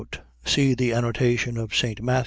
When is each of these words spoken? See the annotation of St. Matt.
See 0.43 0.73
the 0.73 0.93
annotation 0.93 1.57
of 1.59 1.75
St. 1.75 2.01
Matt. 2.01 2.11